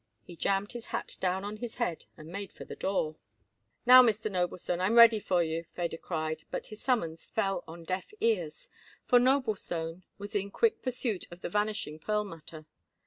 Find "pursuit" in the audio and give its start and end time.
10.81-11.27